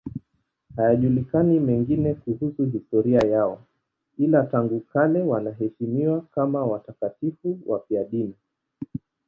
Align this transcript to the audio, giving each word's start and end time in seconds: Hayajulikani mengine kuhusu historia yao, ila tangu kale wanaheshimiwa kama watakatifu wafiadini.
Hayajulikani 0.75 1.59
mengine 1.59 2.13
kuhusu 2.13 2.65
historia 2.65 3.19
yao, 3.19 3.63
ila 4.17 4.43
tangu 4.43 4.79
kale 4.79 5.21
wanaheshimiwa 5.21 6.21
kama 6.21 6.65
watakatifu 6.65 7.59
wafiadini. 7.65 8.33